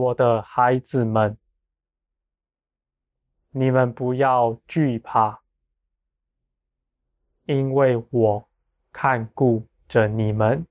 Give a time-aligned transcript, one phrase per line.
[0.00, 1.36] 我的孩子们，
[3.50, 5.42] 你们不要惧怕，
[7.44, 8.48] 因为我
[8.90, 10.66] 看顾着你们。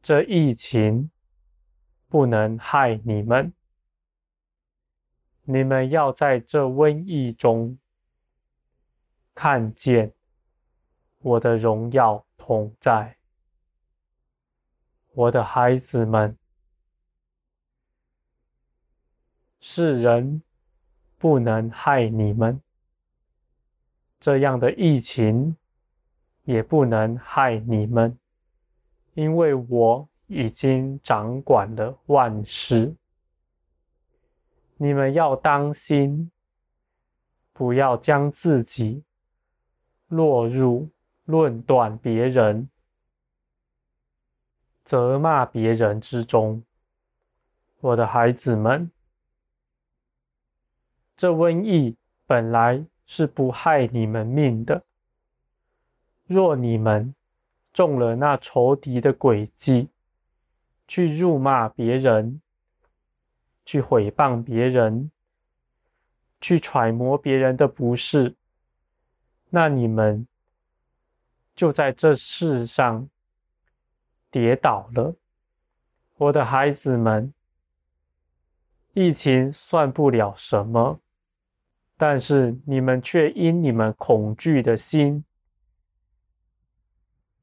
[0.00, 1.10] 这疫情
[2.08, 3.52] 不能害你们，
[5.42, 7.78] 你们要在这瘟疫中
[9.34, 10.14] 看见
[11.18, 13.19] 我的荣耀同在。
[15.12, 16.36] 我的孩子们，
[19.58, 20.40] 世人
[21.18, 22.60] 不能害你们，
[24.20, 25.56] 这样的疫情
[26.44, 28.16] 也不能害你们。
[29.14, 32.94] 因为我已经掌管了万事，
[34.76, 36.30] 你们要当心，
[37.52, 39.02] 不要将自己
[40.06, 40.88] 落入
[41.24, 42.70] 论断别人、
[44.90, 46.64] 责骂别人之中。
[47.78, 48.90] 我的孩子们，
[51.16, 51.96] 这瘟疫
[52.26, 54.82] 本来是不害你们命的，
[56.26, 57.14] 若你们
[57.72, 59.90] 中了那仇敌的诡计，
[60.88, 62.40] 去辱骂别人，
[63.64, 65.12] 去毁谤别人，
[66.40, 68.34] 去揣摩别人的不是，
[69.50, 70.26] 那你们
[71.54, 73.08] 就在这世上
[74.30, 75.16] 跌倒了。
[76.16, 77.32] 我的孩子们，
[78.92, 81.00] 疫情算不了什么，
[81.96, 85.24] 但是你们却因你们恐惧的心，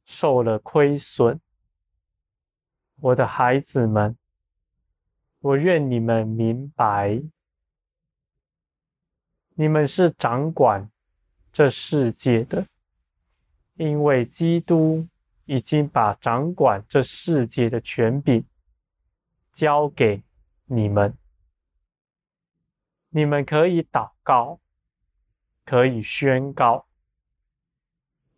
[0.06, 1.40] 受了亏损，
[3.00, 4.16] 我的孩子们，
[5.40, 7.22] 我愿你们明白，
[9.56, 10.90] 你们是掌管
[11.52, 12.68] 这世界的，
[13.76, 15.08] 因为基督
[15.48, 18.46] 已经把掌管这世界的权柄
[19.52, 20.24] 交给
[20.66, 21.18] 你们。
[23.10, 24.60] 你们可以祷告，
[25.66, 26.86] 可以宣告。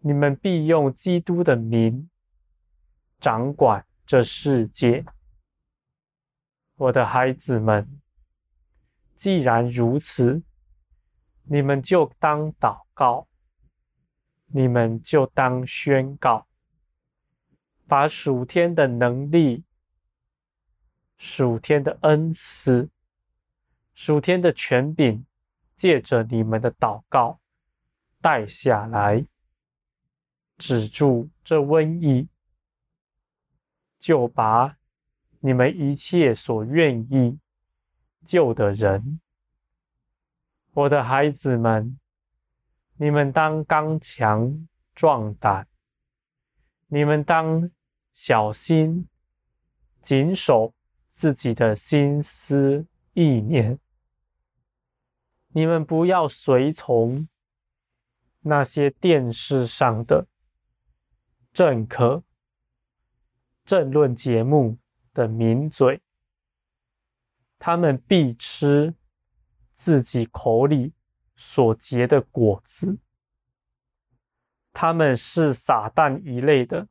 [0.01, 2.09] 你们必用基督的名
[3.19, 5.03] 掌管这世界，
[6.75, 7.99] 我的孩子们。
[9.15, 10.41] 既然如此，
[11.43, 13.27] 你们就当祷告，
[14.45, 16.47] 你们就当宣告，
[17.89, 19.63] 把属天的能力、
[21.17, 22.87] 属天的恩赐、
[23.95, 25.25] 属天的权柄，
[25.75, 27.39] 借着你们的祷告
[28.21, 29.25] 带下来。
[30.59, 32.27] 止住这瘟疫，
[33.97, 34.77] 就把
[35.39, 37.39] 你们一切所愿意
[38.23, 39.19] 救的人。
[40.73, 41.97] 我的孩子们，
[42.97, 45.67] 你们当刚强壮胆，
[46.87, 47.71] 你们当
[48.21, 49.07] 小心
[50.01, 50.73] 谨守
[51.07, 53.79] 自己的心思意念，
[55.53, 57.29] 你们不要随从
[58.41, 60.27] 那些电视上的。
[61.53, 62.25] 政客、
[63.63, 64.77] 政论节目
[65.13, 66.01] 的名嘴，
[67.57, 68.95] 他们必吃
[69.71, 70.91] 自己口里
[71.37, 72.99] 所结的果子。
[74.73, 76.89] 他们是撒旦一类的，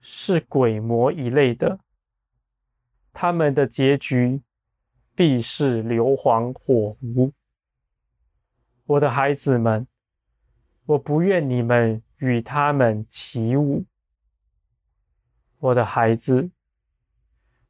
[0.00, 1.80] 是鬼魔一类的。
[3.12, 4.40] 他们的结局
[5.14, 7.32] 必是硫磺火湖。
[8.86, 9.86] 我的孩子们，
[10.86, 12.02] 我不愿你们。
[12.20, 13.86] 与他们起舞，
[15.56, 16.50] 我的孩子，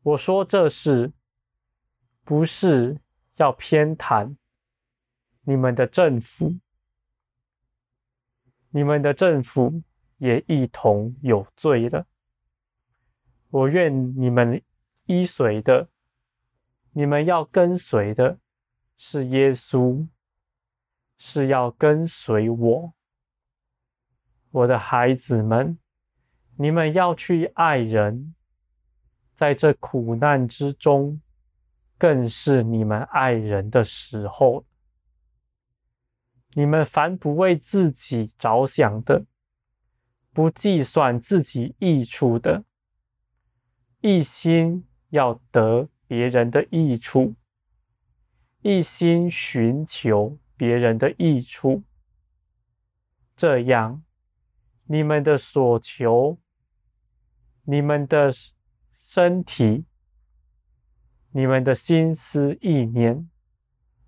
[0.02, 1.12] 我说这事
[2.24, 2.98] 不是
[3.36, 4.34] 要偏袒
[5.42, 6.58] 你们的政府，
[8.70, 9.80] 你们的政府
[10.18, 12.04] 也一同有罪了。
[13.50, 14.62] 我愿你们
[15.06, 15.88] 依随的，
[16.92, 18.38] 你们要跟随的
[18.96, 20.06] 是耶稣，
[21.18, 22.92] 是要跟随我。
[24.52, 25.78] 我的孩子们，
[26.56, 28.34] 你们要去爱人，
[29.34, 31.20] 在这苦难之中，
[31.98, 34.64] 更是你们爱人的时候。
[36.54, 39.24] 你们凡不为自己着想的，
[40.32, 42.64] 不计算自己益处的，
[44.02, 47.34] 一心要得别人的益处，
[48.62, 51.82] 一心寻求别人的益处，
[53.36, 54.02] 这样。
[54.86, 56.38] 你们的所求，
[57.64, 58.32] 你们的
[58.92, 59.84] 身体，
[61.32, 63.28] 你们的心思意念，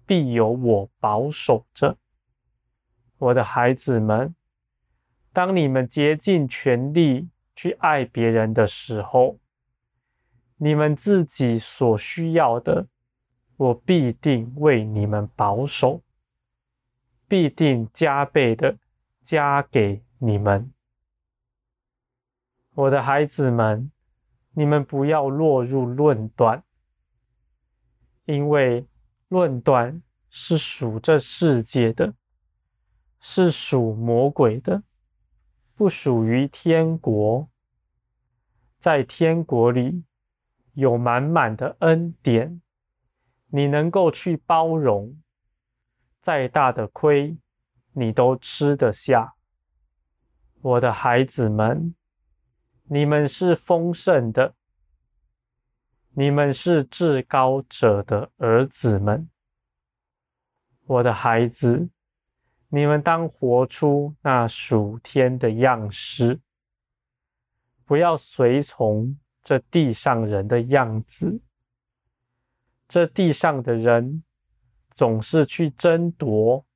[0.07, 1.99] 必有我保守着。
[3.19, 4.35] 我的孩子们，
[5.33, 9.39] 当你们竭尽全力去爱别人的时候，
[10.65, 12.87] 你们自己所需要的，
[13.57, 16.03] 我必定为你们保守，
[17.27, 18.79] 必定加倍的
[19.25, 20.73] 加给你们。
[22.75, 23.91] 我的孩子们，
[24.53, 26.63] 你们不要落入论断，
[28.27, 28.87] 因为
[29.27, 30.01] 论断
[30.31, 32.15] 是属这世界的，
[33.19, 34.85] 是属魔鬼的，
[35.75, 37.49] 不属于天国。
[38.79, 40.05] 在天国里
[40.73, 42.61] 有满满的恩典，
[43.49, 45.21] 你能够去包容，
[46.21, 47.37] 再大的亏
[47.93, 49.35] 你都吃得下。
[50.61, 51.95] 我的孩子们。
[52.87, 54.55] 你们是丰盛的，
[56.11, 59.31] 你们是至高者的儿子们，
[60.85, 61.89] 我的孩子，
[62.69, 66.43] 你们当活出那属天的样式，
[67.87, 71.41] 不要随从这地上人的样子。
[72.89, 74.25] 这地上的人
[74.95, 76.67] 总是去争夺、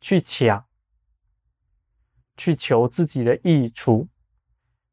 [0.00, 0.66] 去抢、
[2.36, 4.08] 去求自己的益处。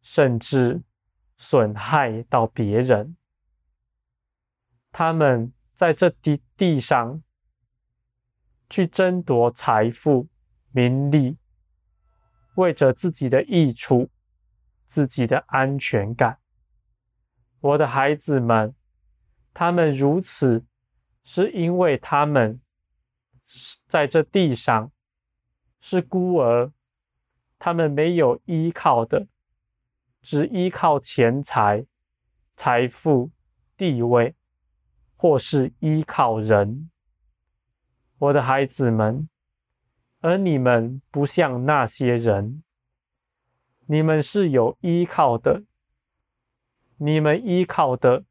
[0.07, 0.83] 甚至
[1.35, 3.17] 损害到别人，
[4.91, 7.23] 他们在这地地上
[8.69, 10.27] 去争夺财富、
[10.69, 11.39] 名利，
[12.53, 14.11] 为着自己的益处、
[14.85, 16.39] 自己的安全感。
[17.59, 18.75] 我的孩子们，
[19.53, 20.65] 他们如此，
[21.23, 22.61] 是因为他们
[23.87, 24.91] 在这地上
[25.81, 26.71] 是孤儿，
[27.57, 29.27] 他们没有依靠的。
[30.21, 31.85] 只依靠钱财、
[32.55, 33.29] 财富、
[33.77, 34.35] 地位，
[35.15, 36.89] 或是依靠人，
[38.17, 39.29] 我的孩子们，
[40.21, 42.63] 而你们不像那些人，
[43.87, 45.63] 你们是有依靠的，
[46.97, 48.25] 你们依靠的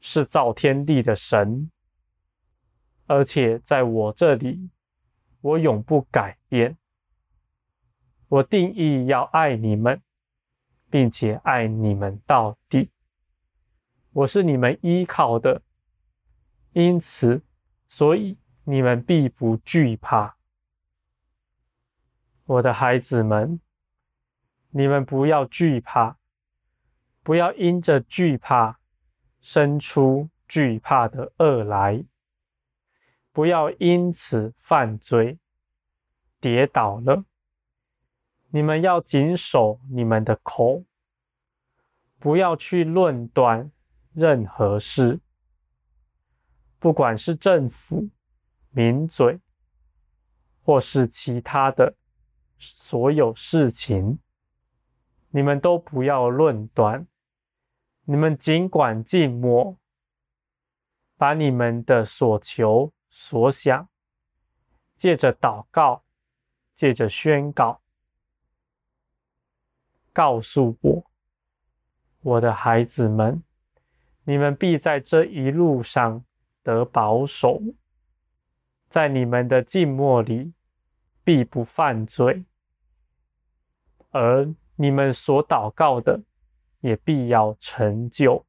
[0.00, 1.70] 是造天地的神，
[3.06, 4.70] 而且在我这里，
[5.40, 6.76] 我永不改变，
[8.28, 10.02] 我定义要爱你们。
[10.92, 12.90] 并且爱你们到底，
[14.12, 15.62] 我是你们依靠的，
[16.74, 17.40] 因此，
[17.88, 20.36] 所以你们必不惧怕。
[22.44, 23.58] 我的孩子们，
[24.74, 26.16] 你们不要惧怕，
[27.22, 28.80] 不要因着惧怕
[29.40, 32.04] 生出惧怕的恶来，
[33.32, 35.38] 不要因此犯罪，
[36.40, 37.24] 跌倒了。
[38.48, 40.84] 你们要谨守你们的口，
[42.18, 43.70] 不要去论断
[44.14, 45.20] 任何事，
[46.78, 48.08] 不管是政府、
[48.70, 49.38] 名嘴，
[50.62, 51.94] 或是其他的
[52.58, 54.18] 所有事情，
[55.32, 57.06] 你们都不要论断。
[58.04, 59.78] 你们尽管静默，
[61.16, 63.88] 把你们的所求所想，
[64.96, 66.04] 借着祷告，
[66.74, 67.80] 借着宣告。
[70.12, 71.10] 告诉我，
[72.20, 73.42] 我的孩子们，
[74.24, 76.24] 你们必在这一路上
[76.62, 77.62] 得保守，
[78.88, 80.52] 在你们的静默里
[81.24, 82.44] 必不犯罪，
[84.10, 86.22] 而你们所祷告的
[86.80, 88.44] 也必要成就，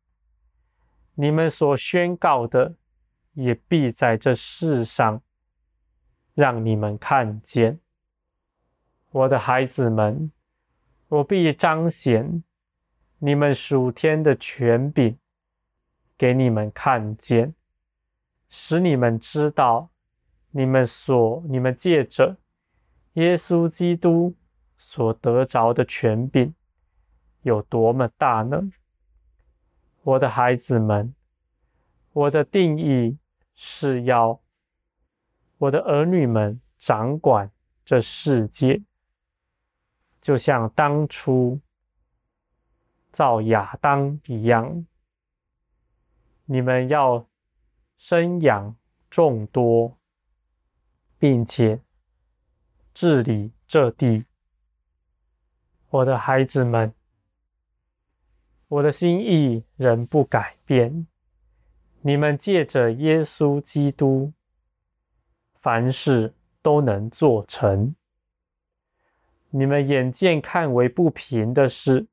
[1.16, 2.76] 你们所宣告的
[3.34, 5.22] 也必在这世上
[6.34, 7.80] 让你们看见，
[9.12, 10.32] 我的孩子们。
[11.10, 12.44] 我必彰显
[13.20, 15.16] 你们属天的权柄，
[16.18, 17.54] 给你们看见，
[18.50, 19.92] 使你们知道，
[20.50, 22.38] 你们所你们借着
[23.14, 24.36] 耶稣基督
[24.96, 26.54] 所得着的权柄
[27.42, 28.62] 有多么大呢？
[30.04, 31.16] 我的孩子们，
[32.12, 33.18] 我的定义
[33.56, 34.40] 是要
[35.58, 37.50] 我的儿女们掌管
[37.84, 38.84] 这世界。
[40.22, 41.60] 就像当初
[43.12, 44.86] 造亚当一样，
[46.46, 47.28] 你们要
[47.98, 48.76] 生养
[49.10, 49.98] 众多，
[51.18, 51.82] 并且
[52.94, 54.26] 治理这地。
[55.94, 56.92] 我的孩子们，
[58.68, 61.06] 我的心意仍不改变。
[62.02, 64.34] 你们借着耶稣基督，
[65.54, 66.34] 凡事
[66.64, 67.94] 都能做成。
[69.52, 72.08] 你们眼见看为不平的事、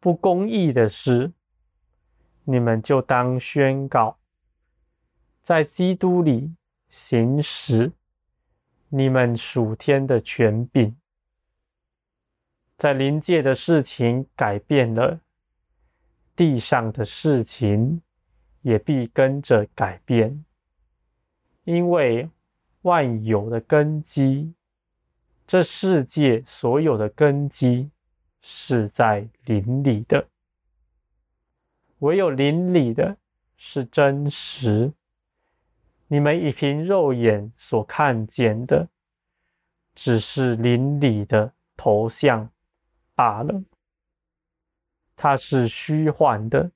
[0.00, 1.32] 不公义的事，
[2.42, 4.18] 你们就当宣告，
[5.42, 6.52] 在基督里
[6.88, 7.92] 行使
[8.88, 10.96] 你们属天的权柄。
[12.76, 15.20] 在临界的事情改变了，
[16.34, 18.02] 地上的事情
[18.62, 20.44] 也必跟着改变，
[21.64, 22.28] 因为
[22.82, 24.54] 万有的根基，
[25.46, 27.90] 这世界所有的根基
[28.42, 30.26] 是在灵里的，
[32.00, 33.16] 唯有灵里的
[33.56, 34.92] 是真实。
[36.08, 38.88] 你们以凭肉眼所看见的，
[39.94, 42.50] 只是灵里的头像
[43.14, 43.62] 罢了。
[45.16, 46.70] 它是虚幻的，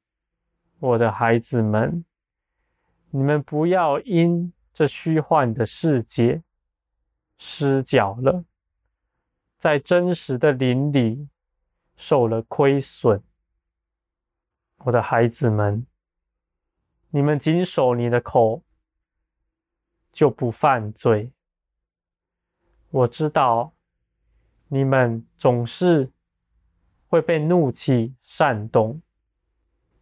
[0.79, 2.05] 我的孩子们，
[3.11, 6.43] 你们不要因这虚幻的世界
[7.37, 8.45] 失脚了，
[9.59, 11.29] 在真实的林里
[11.97, 13.23] 受了亏损。
[14.85, 15.85] 我的孩子们，
[17.11, 18.63] 你们谨守你的口，
[20.13, 21.33] 就不犯罪。
[22.91, 23.73] 我知道
[24.69, 26.11] 你们总是
[27.09, 29.01] 会被怒气煽动，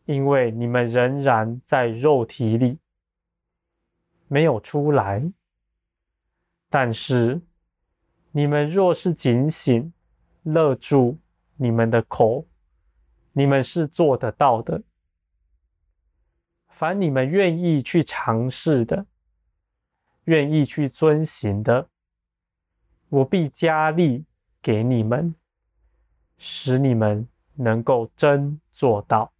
[0.05, 2.79] 因为你们仍然在肉体里
[4.29, 5.31] 没有出来。
[6.69, 7.41] 但是
[8.33, 9.93] 你们若是警醒，
[10.43, 11.19] 勒住
[11.57, 12.45] 你们的口，
[13.33, 14.83] 你们是做得到的。
[16.69, 19.07] 凡你们愿意去尝试的，
[20.25, 21.89] 愿意去遵行的，
[23.09, 24.27] 我必加力
[24.61, 25.35] 给你们，
[26.38, 29.33] 使你们能够真做到，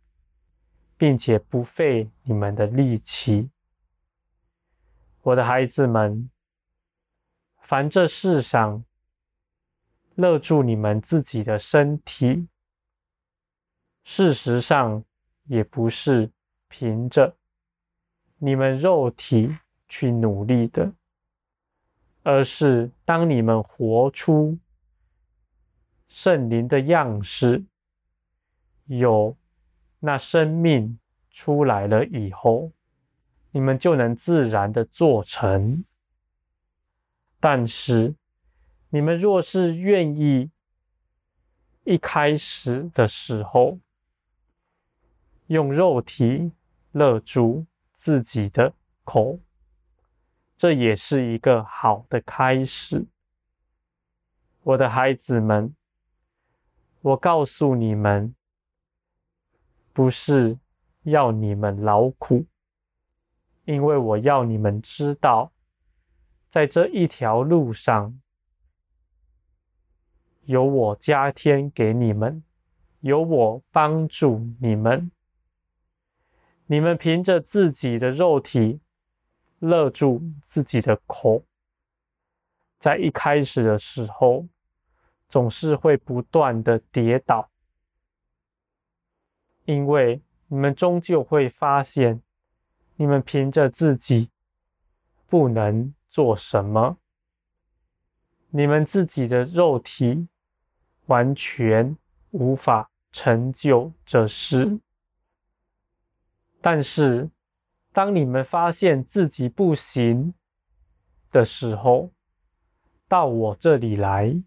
[0.97, 3.51] 并且不费你们的力气。
[5.23, 6.31] 我的孩子们，
[7.63, 8.85] 凡这世上
[10.15, 12.49] 勒住你们自己的身体，
[14.05, 15.05] 事实上
[15.45, 16.31] 也不是
[16.69, 17.37] 凭着
[18.39, 19.57] 你们肉体。
[19.89, 20.93] 去努力的，
[22.25, 24.59] 而是当你们活出
[26.17, 27.63] 圣灵的样式，
[28.87, 29.37] 有
[30.01, 30.99] 那生命
[31.31, 32.73] 出来了以后，
[33.51, 35.85] 你们就能自然的做成。
[37.39, 38.15] 但是，
[38.89, 40.51] 你们若是愿意
[41.85, 43.79] 一开始的时候
[45.49, 46.51] 用肉体
[46.93, 48.73] 勒住自己的
[49.05, 49.39] 口，
[50.57, 53.05] 这也是一个好的开始，
[54.63, 55.77] 我的孩子们。
[57.07, 58.35] 我告诉你们，
[59.93, 60.59] 不是
[61.05, 62.45] 要你们劳苦，
[63.65, 65.53] 因为我要你们知道，
[66.49, 68.21] 在这一条路上，
[70.47, 72.43] 有我加添给你们，
[73.03, 75.13] 有我帮助你们。
[76.67, 78.81] 你们凭着自己的肉体。
[79.61, 81.43] 勒住自己的口，
[82.79, 84.47] 在一开始的时候，
[85.29, 87.51] 总是会不断的跌倒，
[89.65, 92.23] 因为你们终究会发现，
[92.97, 94.31] 你们凭着自己
[95.27, 96.99] 不能做什么，
[98.51, 100.29] 你们自己的肉体
[101.07, 101.97] 完全
[102.31, 104.79] 无法成就这事，
[106.61, 107.31] 但是。
[107.93, 110.35] 当你们发现自己不行
[111.33, 112.11] 的时候，
[113.09, 114.39] 到我这里来，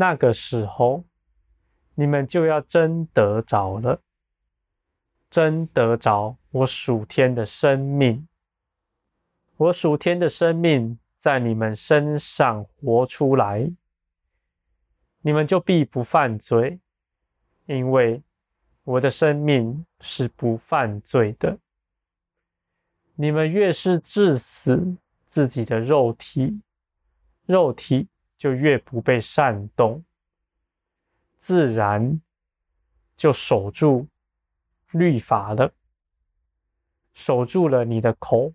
[0.00, 1.02] 那个时候
[1.96, 4.00] 你们就要真得着了，
[5.28, 8.28] 真得着我属天的生命，
[9.56, 13.72] 我属天的生命在你们身上活出来，
[15.22, 16.78] 你们就必不犯罪，
[17.66, 18.22] 因为
[18.84, 21.58] 我的生命是不犯罪的。
[23.16, 26.62] 你们越是致死自己的肉体，
[27.46, 28.06] 肉体
[28.38, 30.04] 就越不被煽动，
[31.36, 32.22] 自然
[33.16, 34.06] 就守住
[34.92, 35.74] 律法了，
[37.12, 38.54] 守住了你的口，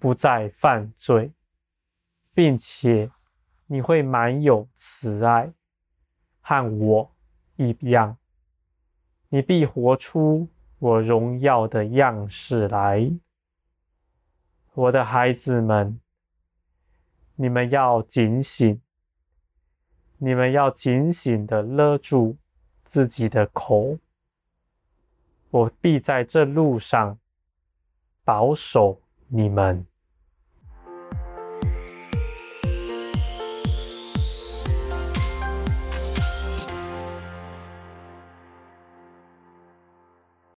[0.00, 1.32] 不再犯罪，
[2.34, 3.10] 并且
[3.68, 5.52] 你会满有慈爱，
[6.40, 7.14] 和我
[7.54, 8.18] 一样，
[9.28, 10.48] 你必活出
[10.80, 13.10] 我荣耀的样式来。
[14.74, 16.00] 我的孩子们，
[17.36, 18.80] 你们要警醒，
[20.18, 22.36] 你们要警醒的勒住
[22.84, 23.98] 自己的口。
[25.50, 27.18] 我必在这路上
[28.24, 29.86] 保守你们。